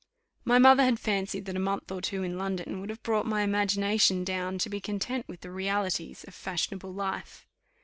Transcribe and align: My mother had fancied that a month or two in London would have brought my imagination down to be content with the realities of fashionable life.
My 0.45 0.57
mother 0.57 0.81
had 0.83 0.99
fancied 0.99 1.45
that 1.45 1.55
a 1.55 1.59
month 1.59 1.91
or 1.91 2.01
two 2.01 2.23
in 2.23 2.35
London 2.39 2.81
would 2.81 2.89
have 2.89 3.03
brought 3.03 3.27
my 3.27 3.43
imagination 3.43 4.23
down 4.23 4.57
to 4.57 4.67
be 4.67 4.81
content 4.81 5.27
with 5.27 5.41
the 5.41 5.51
realities 5.51 6.23
of 6.27 6.33
fashionable 6.33 6.91
life. 6.91 7.45